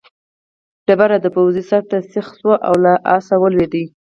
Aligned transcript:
ډبره 0.87 1.17
د 1.21 1.25
پوځي 1.35 1.63
سر 1.69 1.81
ته 1.89 1.97
سیخه 2.11 2.33
شوه 2.39 2.55
او 2.67 2.73
له 2.83 2.93
آسه 3.15 3.33
ولوېد. 3.39 3.73